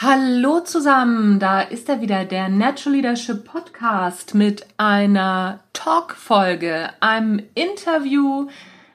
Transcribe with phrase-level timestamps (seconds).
[0.00, 8.46] Hallo zusammen, da ist er wieder, der Natural Leadership Podcast mit einer Talk-Folge, einem Interview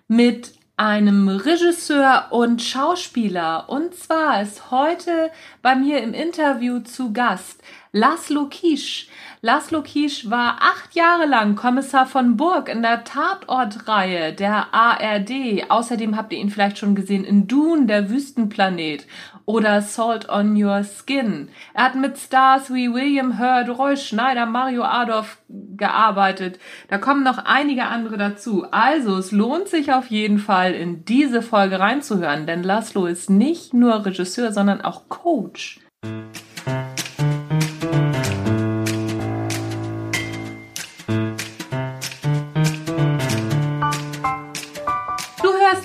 [0.07, 3.69] mit einem Regisseur und Schauspieler.
[3.69, 5.29] Und zwar ist heute
[5.61, 7.61] bei mir im Interview zu Gast
[7.91, 9.07] Laszlo Kisch.
[9.41, 15.69] Laszlo Kisch war acht Jahre lang Kommissar von Burg in der Tatortreihe der ARD.
[15.69, 19.05] Außerdem habt ihr ihn vielleicht schon gesehen in Dune, der Wüstenplanet
[19.45, 21.49] oder Salt on Your Skin.
[21.73, 26.59] Er hat mit Stars wie William Hurt, Roy Schneider, Mario Adolf gearbeitet.
[26.87, 28.65] Da kommen noch einige andere dazu.
[28.71, 33.73] Also es lohnt sich auf jeden Fall in diese Folge reinzuhören, denn Laszlo ist nicht
[33.73, 35.79] nur Regisseur, sondern auch Coach.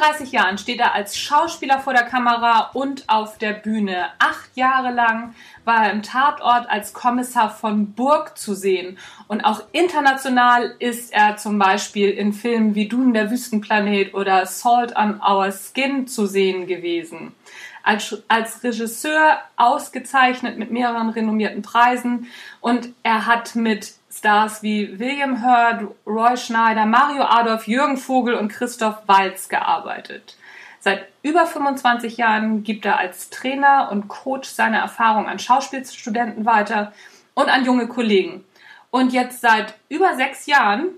[0.00, 4.06] Seit über 30 Jahren steht er als Schauspieler vor der Kamera und auf der Bühne.
[4.18, 5.34] Acht Jahre lang
[5.64, 8.98] war er im Tatort als Kommissar von Burg zu sehen.
[9.28, 14.96] Und auch international ist er zum Beispiel in Filmen wie Dune der Wüstenplanet oder Salt
[14.96, 17.34] on Our Skin zu sehen gewesen.
[17.82, 22.28] Als, als Regisseur ausgezeichnet mit mehreren renommierten Preisen
[22.60, 28.48] und er hat mit Stars wie William Hurt, Roy Schneider, Mario Adolf, Jürgen Vogel und
[28.48, 30.36] Christoph Walz gearbeitet.
[30.80, 36.92] Seit über 25 Jahren gibt er als Trainer und Coach seine Erfahrung an Schauspielstudenten weiter
[37.34, 38.44] und an junge Kollegen.
[38.90, 40.88] Und jetzt seit über sechs Jahren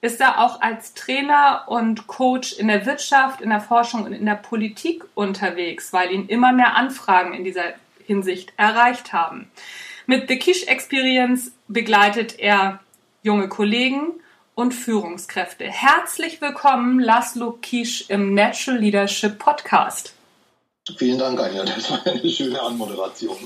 [0.00, 4.26] ist er auch als Trainer und Coach in der Wirtschaft, in der Forschung und in
[4.26, 9.50] der Politik unterwegs, weil ihn immer mehr Anfragen in dieser Hinsicht erreicht haben.
[10.06, 12.80] Mit The Kish Experience begleitet er
[13.22, 14.14] junge Kollegen
[14.56, 15.64] und Führungskräfte.
[15.64, 20.14] Herzlich willkommen, Laszlo Kisch im Natural Leadership Podcast.
[20.96, 21.64] Vielen Dank, Anja.
[21.64, 23.36] Das war eine schöne Anmoderation.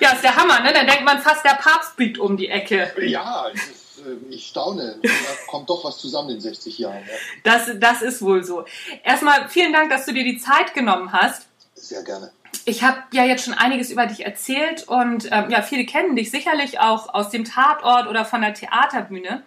[0.00, 0.72] Ja, ist der Hammer, ne?
[0.72, 2.92] Dann denkt man fast, der Papst biegt um die Ecke.
[3.00, 4.98] Ja, ist, äh, ich staune.
[5.00, 5.08] Da
[5.46, 7.04] kommt doch was zusammen in 60 Jahren.
[7.06, 7.14] Ja.
[7.44, 8.64] Das, das ist wohl so.
[9.04, 11.46] Erstmal vielen Dank, dass du dir die Zeit genommen hast.
[11.76, 12.32] Sehr gerne
[12.64, 16.30] ich habe ja jetzt schon einiges über dich erzählt und ähm, ja, viele kennen dich
[16.30, 19.42] sicherlich auch aus dem Tatort oder von der Theaterbühne.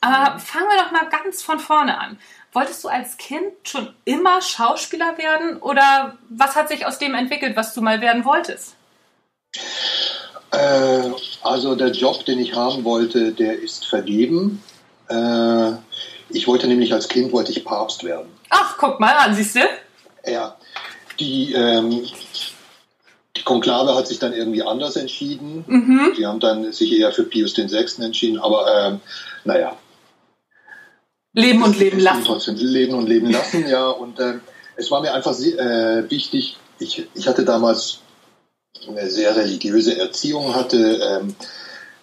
[0.00, 0.38] Aber mhm.
[0.40, 2.18] fangen wir doch mal ganz von vorne an.
[2.52, 7.56] Wolltest du als Kind schon immer Schauspieler werden oder was hat sich aus dem entwickelt,
[7.56, 8.74] was du mal werden wolltest?
[10.50, 11.10] Äh,
[11.42, 14.62] also der Job, den ich haben wollte, der ist vergeben.
[15.08, 15.72] Äh,
[16.30, 18.28] ich wollte nämlich als Kind wollte ich Papst werden.
[18.48, 19.60] Ach, guck mal an, siehst du?
[20.26, 20.56] Ja,
[21.20, 22.04] die, ähm,
[23.40, 25.64] die Konklave hat sich dann irgendwie anders entschieden.
[25.66, 26.12] Mhm.
[26.16, 28.02] Die haben dann sich eher für Pius VI.
[28.02, 29.00] entschieden, aber ähm,
[29.44, 29.76] naja.
[31.32, 32.24] Leben und leben lassen.
[32.24, 33.88] Trotzdem leben und leben lassen, ja.
[33.88, 34.34] Und äh,
[34.76, 38.00] es war mir einfach äh, wichtig, ich, ich hatte damals
[38.86, 41.34] eine sehr religiöse Erziehung, hatte ähm,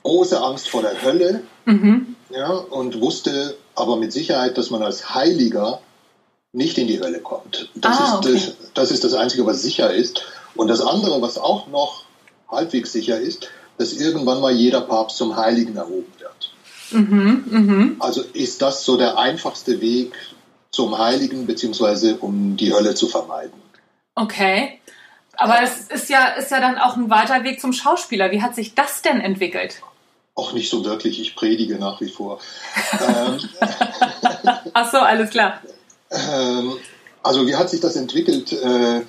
[0.03, 2.15] große Angst vor der Hölle mhm.
[2.29, 5.81] ja, und wusste aber mit Sicherheit, dass man als Heiliger
[6.51, 7.69] nicht in die Hölle kommt.
[7.75, 8.33] Das, ah, okay.
[8.33, 10.23] ist, das, das ist das Einzige, was sicher ist.
[10.57, 12.03] Und das andere, was auch noch
[12.49, 16.51] halbwegs sicher ist, dass irgendwann mal jeder Papst zum Heiligen erhoben wird.
[16.91, 17.95] Mhm, mh.
[17.99, 20.13] Also ist das so der einfachste Weg
[20.71, 23.61] zum Heiligen, beziehungsweise um die Hölle zu vermeiden.
[24.15, 24.79] Okay.
[25.33, 28.31] Aber es ist ja, ist ja dann auch ein weiter Weg zum Schauspieler.
[28.31, 29.81] Wie hat sich das denn entwickelt?
[30.33, 31.19] Auch nicht so wirklich.
[31.19, 32.39] Ich predige nach wie vor.
[33.07, 33.39] ähm,
[34.73, 35.61] Ach so, alles klar.
[36.09, 36.73] Ähm,
[37.21, 38.53] also wie hat sich das entwickelt?
[38.53, 39.01] Äh,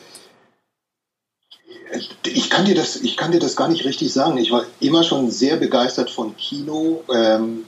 [2.26, 4.36] ich kann, dir das, ich kann dir das gar nicht richtig sagen.
[4.38, 7.02] Ich war immer schon sehr begeistert von Kino.
[7.14, 7.64] Ähm,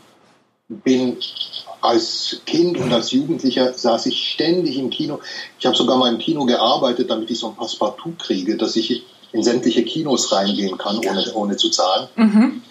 [0.69, 1.17] bin
[1.81, 5.21] als Kind und als Jugendlicher saß ich ständig im Kino.
[5.59, 9.03] Ich habe sogar mal im Kino gearbeitet, damit ich so ein Passepartout kriege, dass ich
[9.33, 12.09] in sämtliche Kinos reingehen kann, ohne, ohne zu zahlen.
[12.17, 12.63] Mhm.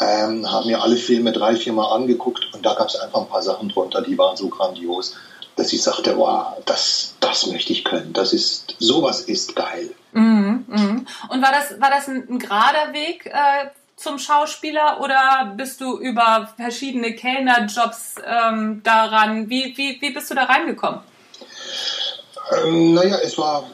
[0.00, 3.28] Ähm, haben mir alle Filme drei, vier Mal angeguckt und da gab es einfach ein
[3.28, 5.14] paar Sachen drunter, die waren so grandios
[5.58, 8.12] dass ich sagte, wow, das, das möchte ich können.
[8.12, 9.90] Das ist, sowas ist geil.
[10.12, 11.00] Mhm, mh.
[11.30, 15.98] Und war das, war das ein, ein gerader Weg äh, zum Schauspieler oder bist du
[15.98, 19.50] über verschiedene Kellnerjobs ähm, daran?
[19.50, 21.00] Wie, wie, wie bist du da reingekommen?
[22.64, 23.68] Ähm, naja, es war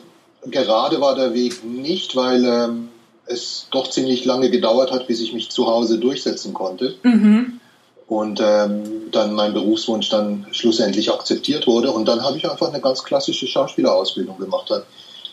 [0.46, 2.88] gerade war der Weg nicht, weil ähm,
[3.26, 6.96] es doch ziemlich lange gedauert hat, bis ich mich zu Hause durchsetzen konnte.
[7.02, 7.60] Mhm.
[8.06, 11.90] Und ähm, dann mein Berufswunsch dann schlussendlich akzeptiert wurde.
[11.90, 14.70] Und dann habe ich einfach eine ganz klassische Schauspielerausbildung gemacht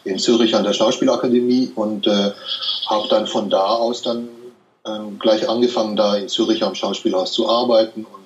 [0.04, 2.32] in Zürich an der Schauspielakademie und äh,
[2.90, 4.30] habe dann von da aus dann
[4.86, 8.22] ähm, gleich angefangen, da in Zürich am Schauspielhaus zu arbeiten und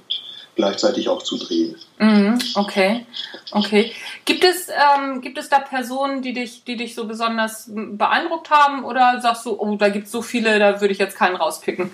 [0.55, 1.75] gleichzeitig auch zu drehen.
[1.97, 3.05] Mhm, okay,
[3.51, 3.91] okay.
[4.23, 8.85] Gibt es, ähm, gibt es da Personen, die dich, die dich so besonders beeindruckt haben
[8.85, 11.91] oder sagst du, oh, da gibt es so viele, da würde ich jetzt keinen rauspicken?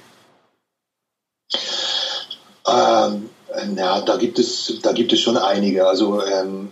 [2.68, 3.30] Ähm,
[3.76, 5.88] ja, da gibt es, da gibt es schon einige.
[5.88, 6.70] Also ähm,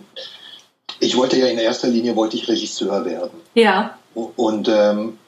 [0.98, 3.40] ich wollte ja in erster Linie wollte ich Regisseur werden.
[3.54, 3.98] Ja.
[4.14, 5.18] Und ähm,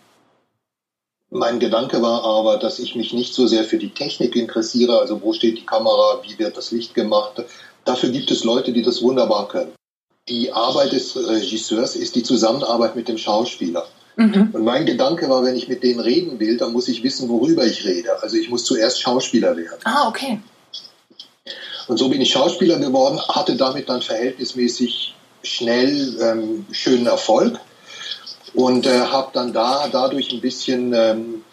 [1.31, 5.23] mein Gedanke war aber, dass ich mich nicht so sehr für die Technik interessiere, also
[5.23, 7.43] wo steht die Kamera, wie wird das Licht gemacht.
[7.85, 9.73] Dafür gibt es Leute, die das wunderbar können.
[10.29, 13.87] Die Arbeit des Regisseurs ist die Zusammenarbeit mit dem Schauspieler.
[14.17, 14.50] Mhm.
[14.53, 17.64] Und mein Gedanke war, wenn ich mit denen reden will, dann muss ich wissen, worüber
[17.64, 18.23] ich rede.
[18.23, 19.81] Also ich muss zuerst Schauspieler werden.
[19.85, 20.41] Ah, okay.
[21.88, 27.59] Und so bin ich Schauspieler geworden, hatte damit dann verhältnismäßig schnell ähm, schönen Erfolg
[28.55, 31.44] und äh, habe dann da dadurch ein bisschen, ähm,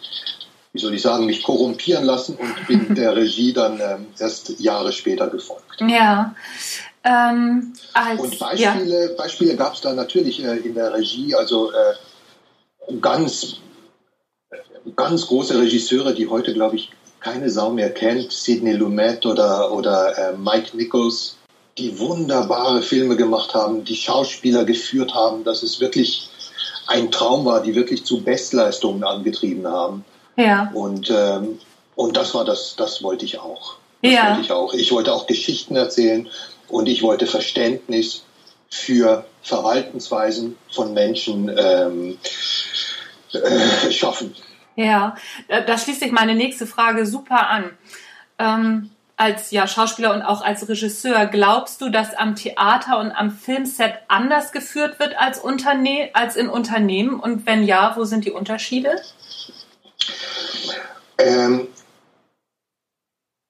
[0.72, 4.92] wie soll ich sagen, mich korrumpieren lassen und bin der Regie dann ähm, erst Jahre
[4.92, 5.80] später gefolgt.
[5.80, 6.34] Ja.
[7.02, 9.16] Ähm, als, und Beispiele, ja.
[9.16, 11.94] Beispiele gab es da natürlich äh, in der Regie, also äh,
[13.00, 13.56] ganz,
[14.96, 16.90] ganz große Regisseure, die heute, glaube ich,
[17.20, 21.36] keine Sau mehr kennt, Sidney Lumet oder, oder äh, Mike Nichols,
[21.78, 26.28] die wunderbare Filme gemacht haben, die Schauspieler geführt haben, dass es wirklich
[26.86, 30.04] ein Traum war, die wirklich zu Bestleistungen angetrieben haben.
[30.36, 30.70] Ja.
[30.74, 31.58] Und, ähm,
[31.94, 33.76] und das war das, das wollte ich auch.
[34.02, 34.28] Das ja.
[34.28, 34.74] wollte ich auch.
[34.74, 36.28] Ich wollte auch Geschichten erzählen
[36.68, 38.24] und ich wollte Verständnis
[38.70, 42.18] für Verhaltensweisen von Menschen ähm,
[43.32, 44.34] äh, schaffen.
[44.76, 45.16] Ja,
[45.48, 47.70] da schließt sich meine nächste Frage super an.
[48.38, 48.90] Ähm,
[49.20, 53.92] als ja, Schauspieler und auch als Regisseur, glaubst du, dass am Theater und am Filmset
[54.08, 57.20] anders geführt wird als, Unterne als in Unternehmen?
[57.20, 58.98] Und wenn ja, wo sind die Unterschiede?
[61.18, 61.68] Ähm,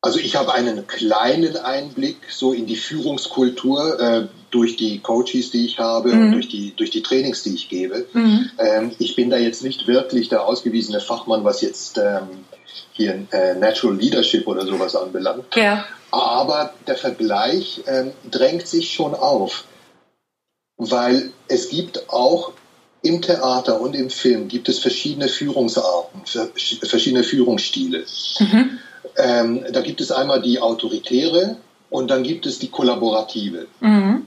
[0.02, 5.66] also ich habe einen kleinen Einblick so in die Führungskultur äh, durch die Coaches, die
[5.66, 6.22] ich habe mhm.
[6.22, 8.06] und durch die, durch die Trainings, die ich gebe.
[8.12, 8.50] Mhm.
[8.58, 12.44] Ähm, ich bin da jetzt nicht wirklich der ausgewiesene Fachmann, was jetzt ähm,
[12.92, 15.54] hier äh, Natural Leadership oder sowas anbelangt.
[15.54, 15.84] Ja.
[16.10, 19.64] Aber der Vergleich ähm, drängt sich schon auf,
[20.76, 22.52] weil es gibt auch
[23.02, 28.04] im Theater und im Film gibt es verschiedene Führungsarten, verschiedene Führungsstile.
[28.40, 28.78] Mhm.
[29.16, 31.56] Ähm, da gibt es einmal die autoritäre
[31.90, 33.66] und dann gibt es die kollaborative.
[33.80, 34.26] Mhm.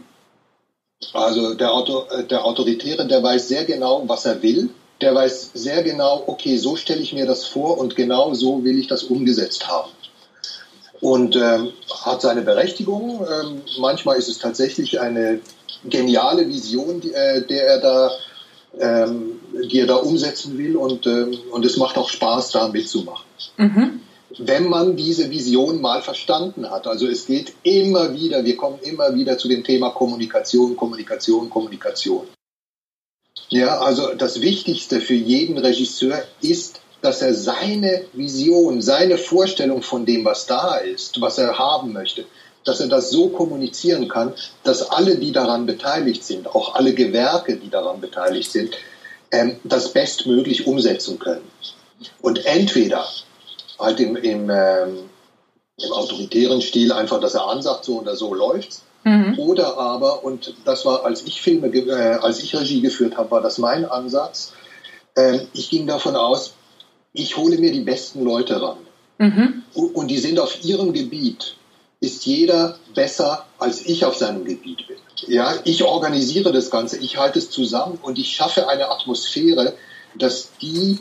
[1.13, 4.69] Also der, Auto, äh, der Autoritäre, der weiß sehr genau, was er will
[5.03, 8.80] der weiß sehr genau, okay, so stelle ich mir das vor und genau so will
[8.80, 9.91] ich das umgesetzt haben.
[11.01, 11.74] Und ähm,
[12.06, 13.25] hat seine Berechtigung.
[13.29, 15.41] Ähm, manchmal ist es tatsächlich eine
[15.83, 18.12] geniale Vision, die, äh, der er da,
[18.79, 23.25] ähm, die er da umsetzen will und, ähm, und es macht auch Spaß, da mitzumachen.
[23.57, 24.00] Mhm.
[24.38, 29.13] Wenn man diese Vision mal verstanden hat, also es geht immer wieder, wir kommen immer
[29.15, 32.27] wieder zu dem Thema Kommunikation, Kommunikation, Kommunikation.
[33.50, 40.05] Ja, also das Wichtigste für jeden Regisseur ist, dass er seine Vision, seine Vorstellung von
[40.05, 42.25] dem, was da ist, was er haben möchte,
[42.63, 47.57] dass er das so kommunizieren kann, dass alle, die daran beteiligt sind, auch alle Gewerke,
[47.57, 48.77] die daran beteiligt sind,
[49.31, 51.48] ähm, das bestmöglich umsetzen können.
[52.22, 53.05] Und entweder
[53.80, 55.10] halt im, im, ähm,
[55.77, 59.38] im autoritären Stil einfach, dass er ansagt, so oder so läuft's, Mhm.
[59.38, 63.42] Oder aber, und das war, als ich Filme, äh, als ich Regie geführt habe, war
[63.42, 64.53] das mein Ansatz.
[65.15, 66.53] Äh, ich ging davon aus,
[67.12, 68.77] ich hole mir die besten Leute ran.
[69.18, 69.63] Mhm.
[69.74, 71.56] Und die sind auf ihrem Gebiet,
[72.00, 74.98] ist jeder besser, als ich auf seinem Gebiet bin.
[75.27, 79.74] Ja, ich organisiere das Ganze, ich halte es zusammen und ich schaffe eine Atmosphäre,
[80.15, 81.00] dass die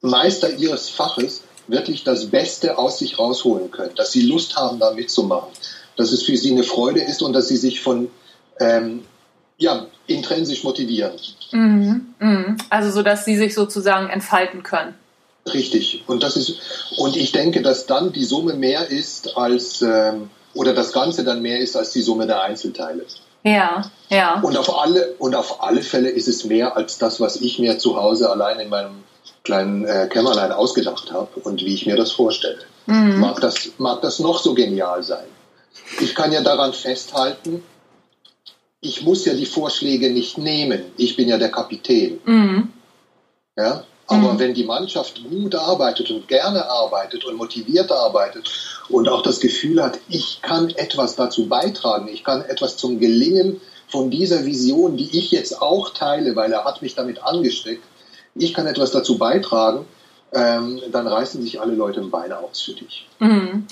[0.00, 4.92] Meister ihres Faches wirklich das Beste aus sich rausholen können, dass sie Lust haben, da
[4.92, 5.50] mitzumachen
[5.96, 8.10] dass es für sie eine Freude ist und dass sie sich von
[8.60, 9.04] ähm,
[9.58, 11.12] ja, intrinsisch motivieren.
[11.52, 12.56] Mhm, mh.
[12.70, 14.94] Also so, dass sie sich sozusagen entfalten können.
[15.52, 16.04] Richtig.
[16.06, 16.58] Und das ist
[16.98, 21.42] und ich denke, dass dann die Summe mehr ist als ähm, oder das Ganze dann
[21.42, 23.04] mehr ist als die Summe der Einzelteile.
[23.42, 24.40] Ja, ja.
[24.40, 27.78] Und auf alle und auf alle Fälle ist es mehr als das, was ich mir
[27.78, 29.03] zu Hause allein in meinem
[29.44, 32.58] kleinen äh, Kämmerlein ausgedacht habe und wie ich mir das vorstelle.
[32.86, 33.20] Mhm.
[33.20, 35.26] Mag das mag das noch so genial sein.
[36.00, 37.62] Ich kann ja daran festhalten,
[38.80, 40.82] ich muss ja die Vorschläge nicht nehmen.
[40.96, 42.20] Ich bin ja der Kapitän.
[42.24, 42.72] Mhm.
[43.56, 43.84] Ja?
[44.06, 44.38] Aber Mhm.
[44.38, 48.50] wenn die Mannschaft gut arbeitet und gerne arbeitet und motiviert arbeitet
[48.90, 53.60] und auch das Gefühl hat, ich kann etwas dazu beitragen, ich kann etwas zum Gelingen
[53.88, 57.82] von dieser Vision, die ich jetzt auch teile, weil er hat mich damit angesteckt,
[58.34, 59.84] ich kann etwas dazu beitragen,
[60.32, 63.06] ähm, dann reißen sich alle Leute im Beine aus für dich.
[63.20, 63.66] Mhm.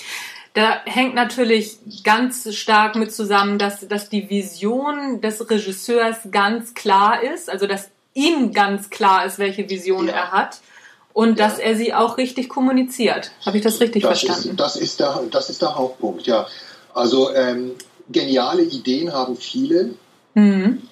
[0.55, 7.23] Da hängt natürlich ganz stark mit zusammen, dass, dass die Vision des Regisseurs ganz klar
[7.23, 10.13] ist, also dass ihm ganz klar ist, welche Vision Ja.
[10.15, 10.61] er hat
[11.15, 11.47] und Ja.
[11.49, 13.33] dass er sie auch richtig kommuniziert.
[13.47, 14.51] Habe ich das richtig Das verstanden?
[14.51, 16.47] ist, das, ist der, das ist der Hauptpunkt, ja.
[16.95, 17.73] Also ähm,
[18.11, 19.95] geniale Ideen haben viele,
[20.35, 20.83] Mhm.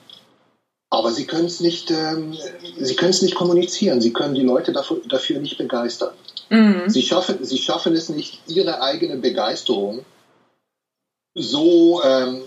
[0.90, 2.36] Aber sie können es nicht, ähm,
[2.78, 4.00] sie können es nicht kommunizieren.
[4.00, 6.12] Sie können die Leute dafür, dafür nicht begeistern.
[6.50, 6.88] Mhm.
[6.88, 10.04] Sie schaffen, sie schaffen es nicht, ihre eigene Begeisterung
[11.34, 12.42] so, ähm,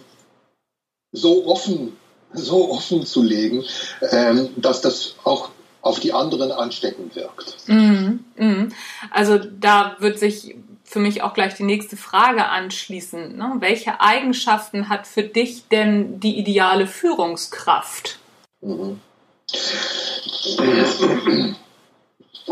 [1.13, 1.95] so offen,
[2.33, 3.63] so offen zu legen,
[4.11, 5.49] ähm, dass das auch
[5.81, 7.55] auf die anderen ansteckend wirkt.
[7.67, 8.25] Mhm.
[8.35, 8.73] Mhm.
[9.09, 13.37] Also da wird sich für mich auch gleich die nächste Frage anschließen.
[13.37, 13.55] Ne?
[13.59, 18.19] Welche Eigenschaften hat für dich denn die ideale Führungskraft?
[18.63, 18.99] Mhm.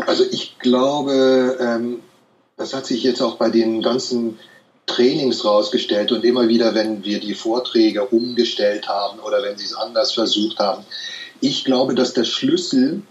[0.06, 2.00] Also ich glaube, ähm,
[2.56, 4.38] das hat sich jetzt auch bei den ganzen
[4.86, 9.74] Trainings rausgestellt und immer wieder, wenn wir die Vorträge umgestellt haben oder wenn sie es
[9.74, 10.84] anders versucht haben.
[11.40, 13.02] Ich glaube, dass der Schlüssel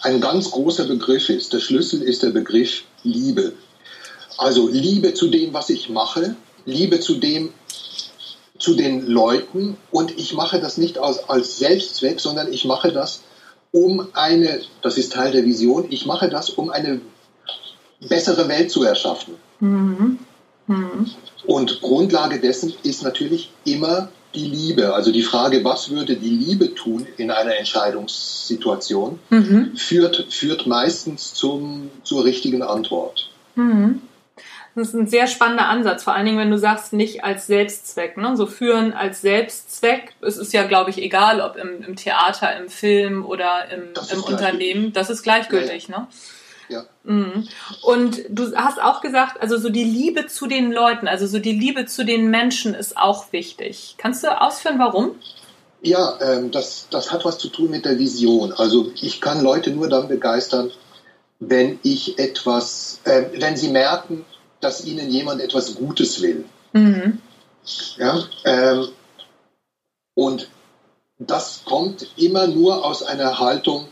[0.00, 1.52] ein ganz großer Begriff ist.
[1.52, 3.52] Der Schlüssel ist der Begriff Liebe.
[4.38, 7.52] Also Liebe zu dem, was ich mache, Liebe zu dem,
[8.64, 13.20] zu den Leuten und ich mache das nicht aus, als Selbstzweck, sondern ich mache das
[13.72, 17.02] um eine, das ist Teil der Vision, ich mache das, um eine
[18.08, 19.34] bessere Welt zu erschaffen.
[19.60, 20.18] Mhm.
[20.66, 21.10] Mhm.
[21.46, 24.94] Und Grundlage dessen ist natürlich immer die Liebe.
[24.94, 29.76] Also die Frage, was würde die Liebe tun in einer Entscheidungssituation, Mhm.
[29.76, 33.28] führt, führt meistens zum, zur richtigen Antwort.
[34.74, 38.16] Das ist ein sehr spannender Ansatz, vor allen Dingen, wenn du sagst, nicht als Selbstzweck.
[38.16, 38.36] Ne?
[38.36, 42.68] So führen als Selbstzweck, es ist ja, glaube ich, egal, ob im, im Theater, im
[42.68, 44.24] Film oder im, im.
[44.24, 45.88] Unternehmen, das ist gleichgültig.
[45.88, 46.08] Ne?
[46.68, 46.84] Ja.
[47.04, 47.46] Mhm.
[47.82, 51.52] Und du hast auch gesagt, also so die Liebe zu den Leuten, also so die
[51.52, 53.94] Liebe zu den Menschen ist auch wichtig.
[53.98, 55.12] Kannst du ausführen, warum?
[55.82, 58.52] Ja, ähm, das, das hat was zu tun mit der Vision.
[58.52, 60.72] Also ich kann Leute nur dann begeistern,
[61.38, 64.24] wenn ich etwas, äh, wenn sie merken,
[64.64, 66.44] dass ihnen jemand etwas Gutes will.
[66.72, 67.18] Mhm.
[67.98, 68.24] Ja?
[68.44, 68.88] Ähm,
[70.14, 70.48] und
[71.18, 73.88] das kommt immer nur aus einer Haltung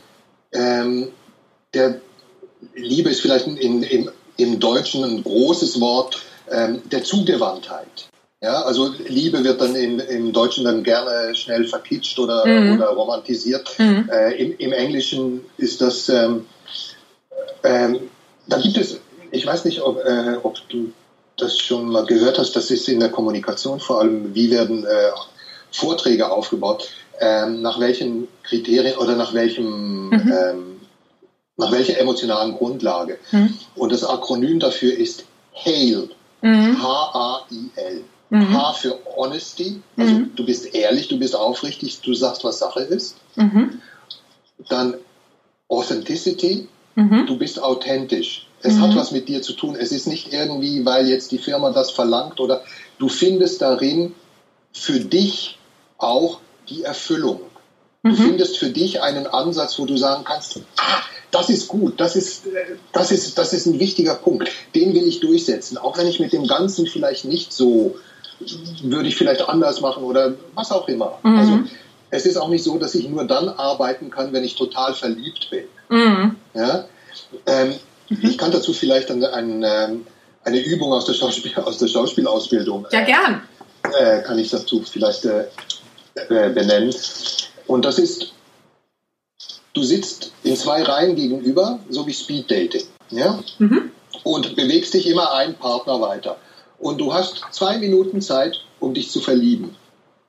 [0.52, 1.08] ähm,
[1.74, 2.00] der
[2.74, 8.08] Liebe ist vielleicht in, im, im Deutschen ein großes Wort ähm, der Zugewandtheit.
[8.42, 12.74] Ja, also Liebe wird dann in, im Deutschen dann gerne schnell verkitscht oder, Mhm.
[12.74, 13.78] oder romantisiert.
[13.78, 14.10] Mhm.
[14.12, 16.46] Äh, im, Im Englischen ist das, ähm,
[17.62, 18.10] ähm,
[18.48, 18.98] da gibt es,
[19.32, 20.92] ich weiß nicht, ob, äh, ob du
[21.36, 25.10] das schon mal gehört hast, das ist in der Kommunikation vor allem, wie werden äh,
[25.72, 30.32] Vorträge aufgebaut, ähm, nach welchen Kriterien oder nach welchem, Mhm.
[30.32, 30.80] ähm,
[31.56, 33.18] nach welcher emotionalen Grundlage.
[33.32, 33.54] Mhm.
[33.74, 35.24] Und das Akronym dafür ist
[35.54, 36.10] HAIL,
[36.42, 36.82] Mhm.
[36.82, 38.04] H-A-I-L.
[38.30, 38.52] Mhm.
[38.54, 40.32] H für Honesty, also Mhm.
[40.34, 43.16] du bist ehrlich, du bist aufrichtig, du sagst, was Sache ist.
[43.36, 43.80] Mhm.
[44.70, 44.94] Dann
[45.68, 47.26] Authenticity, Mhm.
[47.26, 48.46] du bist authentisch.
[48.62, 48.82] Es Mhm.
[48.82, 49.76] hat was mit dir zu tun.
[49.78, 52.62] Es ist nicht irgendwie, weil jetzt die Firma das verlangt oder
[52.98, 54.14] du findest darin
[54.72, 55.58] für dich
[55.98, 57.40] auch die Erfüllung.
[58.02, 58.16] Du Mhm.
[58.16, 62.46] findest für dich einen Ansatz, wo du sagen kannst, ah, das ist gut, das ist,
[62.46, 64.48] äh, das ist, das ist ein wichtiger Punkt.
[64.74, 65.78] Den will ich durchsetzen.
[65.78, 67.96] Auch wenn ich mit dem Ganzen vielleicht nicht so,
[68.82, 71.18] würde ich vielleicht anders machen oder was auch immer.
[71.22, 71.38] Mhm.
[71.38, 71.58] Also,
[72.10, 75.48] es ist auch nicht so, dass ich nur dann arbeiten kann, wenn ich total verliebt
[75.50, 75.64] bin.
[75.88, 76.36] Mhm.
[76.54, 76.84] Ja?
[77.46, 77.74] Ähm,
[78.20, 80.00] Ich kann dazu vielleicht eine, eine,
[80.44, 83.42] eine Übung aus der, Schauspiel, aus der Schauspielausbildung Ja, gern.
[83.98, 85.44] äh, kann ich dazu vielleicht äh,
[86.14, 86.94] äh, benennen.
[87.66, 88.32] Und das ist,
[89.72, 92.84] du sitzt in zwei Reihen gegenüber, so wie Speed Dating.
[93.10, 93.38] Ja?
[93.58, 93.90] Mhm.
[94.24, 96.36] Und bewegst dich immer einen Partner weiter.
[96.78, 99.76] Und du hast zwei Minuten Zeit, um dich zu verlieben.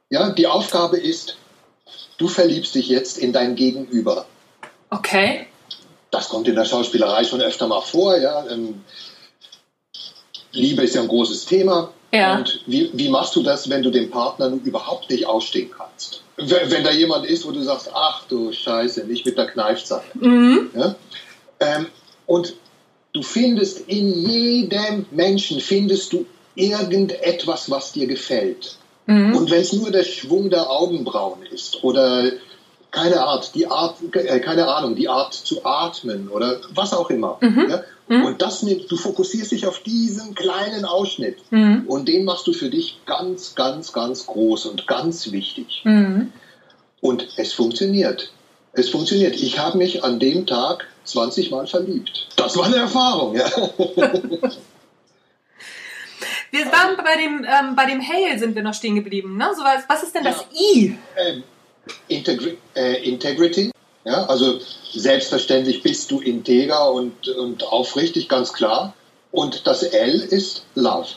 [0.10, 0.30] Ja?
[0.30, 1.38] Die Aufgabe ist,
[2.18, 4.26] du verliebst dich jetzt in dein Gegenüber.
[4.90, 5.48] Okay.
[6.14, 8.16] Das kommt in der Schauspielerei schon öfter mal vor.
[8.18, 8.46] Ja?
[8.48, 8.84] Ähm,
[10.52, 11.92] Liebe ist ja ein großes Thema.
[12.12, 12.38] Ja.
[12.38, 16.22] Und wie, wie machst du das, wenn du den Partner überhaupt nicht ausstehen kannst?
[16.38, 20.04] Wenn, wenn da jemand ist, wo du sagst, ach du Scheiße, nicht mit der Kneifzange.
[20.14, 20.70] Mhm.
[20.76, 20.96] Ja?
[21.60, 21.88] Ähm,
[22.28, 22.54] und
[23.14, 28.78] du findest in jedem Menschen, findest du irgendetwas, was dir gefällt.
[29.08, 29.36] Mhm.
[29.36, 32.32] Und wenn es nur der Schwung der Augenbrauen ist oder
[32.94, 37.38] keine Art, die Art, äh, keine Ahnung, die Art zu atmen oder was auch immer.
[37.42, 37.68] Mhm.
[37.70, 37.84] Ja?
[38.08, 38.26] Mhm.
[38.26, 41.86] Und das nimmt, du fokussierst dich auf diesen kleinen Ausschnitt mhm.
[41.88, 45.82] und den machst du für dich ganz, ganz, ganz groß und ganz wichtig.
[45.84, 46.32] Mhm.
[47.02, 48.32] Und es funktioniert.
[48.74, 49.36] Es funktioniert.
[49.36, 52.28] Ich habe mich an dem Tag 20 Mal verliebt.
[52.36, 53.46] Das war eine Erfahrung, ja.
[56.52, 59.38] Wir waren bei dem, ähm, bei dem Hail sind wir noch stehen geblieben.
[59.38, 59.50] Ne?
[59.58, 60.60] So, was, was ist denn das ja.
[60.76, 60.98] I?
[61.18, 61.44] Ähm,
[62.08, 63.72] Integri äh, Integrity.
[64.06, 64.60] Ja, also
[64.94, 68.94] selbstverständlich bist du integer und, und aufrichtig, ganz klar.
[69.32, 71.08] Und das L ist Love.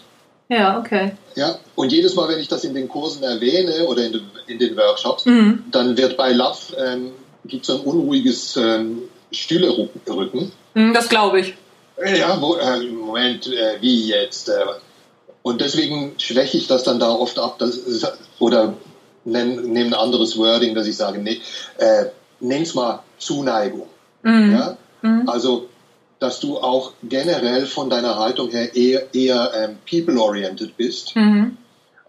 [0.49, 1.12] Ja, okay.
[1.35, 4.58] Ja, und jedes Mal, wenn ich das in den Kursen erwähne oder in, den, in
[4.58, 5.64] den Workshops, mhm.
[5.73, 7.11] dann wird bei Love ähm,
[7.44, 10.52] gibt es ein unruhiges ähm, Stühlerücken.
[10.75, 11.54] Mhm, das glaube ich.
[11.99, 14.49] Ja, wo, äh, Moment, äh, wie jetzt?
[14.49, 14.54] Äh,
[15.42, 17.78] und deswegen schwäche ich das dann da oft ab, dass,
[18.38, 18.75] oder
[19.26, 21.40] nehme nehm ein anderes Wording, dass ich sage, nee,
[21.78, 22.06] äh,
[22.40, 23.88] nenn's mal Zuneigung.
[24.23, 24.52] Mhm.
[24.52, 24.76] Ja?
[25.02, 25.28] Mhm.
[25.28, 25.68] Also,
[26.18, 31.59] dass du auch generell von deiner Haltung her eher, eher ähm, people-oriented bist mhm.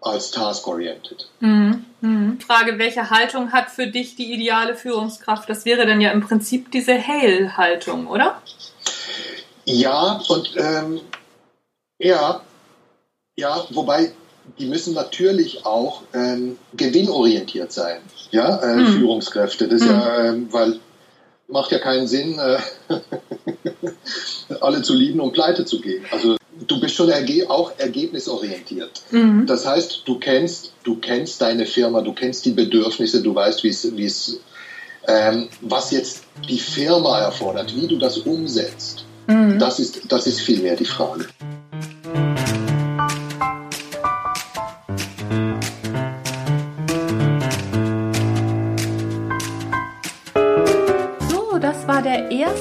[0.00, 1.28] als task-oriented.
[1.40, 1.84] Mhm.
[2.00, 2.40] Mhm.
[2.40, 5.48] Frage, welche Haltung hat für dich die ideale Führungskraft?
[5.50, 8.40] Das wäre dann ja im Prinzip diese Hail-Haltung, oder?
[9.64, 11.00] Ja, und ähm,
[11.98, 12.40] ja,
[13.36, 14.12] ja, wobei
[14.58, 18.00] die müssen natürlich auch ähm, gewinnorientiert sein,
[18.30, 18.86] ja, äh, hm.
[18.94, 19.68] Führungskräfte.
[19.68, 19.88] Das hm.
[19.88, 20.80] ja, äh, weil
[21.48, 22.58] macht ja keinen Sinn, äh,
[24.60, 26.04] alle zu lieben und pleite zu gehen.
[26.10, 26.36] Also
[26.66, 29.02] du bist schon erge auch ergebnisorientiert.
[29.10, 29.46] Mhm.
[29.46, 34.04] Das heißt, du kennst, du kennst deine Firma, du kennst die Bedürfnisse, du weißt, wie
[34.04, 34.40] es,
[35.06, 39.04] ähm, was jetzt die Firma erfordert, wie du das umsetzt.
[39.26, 39.58] Mhm.
[39.58, 41.26] Das ist, das ist vielmehr die Frage.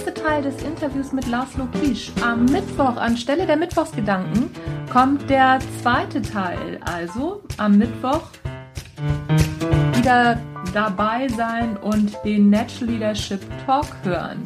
[0.08, 2.12] Erste Teil des Interviews mit Laszlo Kiesch.
[2.22, 4.50] Am Mittwoch, anstelle der Mittwochsgedanken,
[4.92, 6.80] kommt der zweite Teil.
[6.82, 8.22] Also am Mittwoch
[9.96, 10.40] wieder
[10.74, 14.42] dabei sein und den Natural Leadership Talk hören.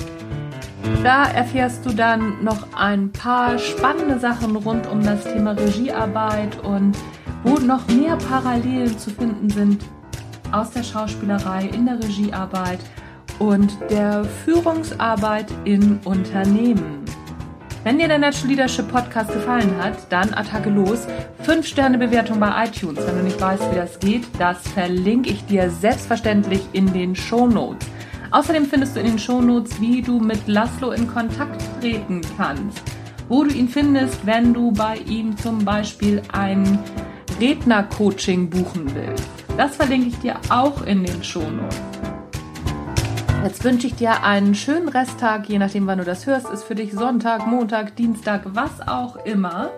[1.04, 6.98] Da erfährst du dann noch ein paar spannende Sachen rund um das Thema Regiearbeit und
[7.44, 9.84] wo noch mehr Parallelen zu finden sind
[10.52, 12.80] aus der Schauspielerei in der Regiearbeit
[13.42, 17.04] und der Führungsarbeit in Unternehmen.
[17.84, 21.08] Wenn dir der Natural Leadership Podcast gefallen hat, dann Attacke los.
[21.42, 23.00] 5 Sterne Bewertung bei iTunes.
[23.04, 27.48] Wenn du nicht weißt, wie das geht, das verlinke ich dir selbstverständlich in den Show
[27.48, 27.88] Notes.
[28.30, 32.84] Außerdem findest du in den Show Notes, wie du mit Laszlo in Kontakt treten kannst.
[33.28, 36.78] Wo du ihn findest, wenn du bei ihm zum Beispiel ein
[37.40, 39.28] Rednercoaching buchen willst.
[39.58, 41.82] Das verlinke ich dir auch in den Show Notes.
[43.44, 46.48] Jetzt wünsche ich dir einen schönen Resttag, je nachdem, wann du das hörst.
[46.52, 49.72] Ist für dich Sonntag, Montag, Dienstag, was auch immer.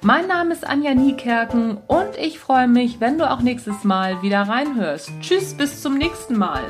[0.00, 4.42] Mein Name ist Anja Niekerken und ich freue mich, wenn du auch nächstes Mal wieder
[4.42, 5.10] reinhörst.
[5.20, 6.62] Tschüss, bis zum nächsten Mal.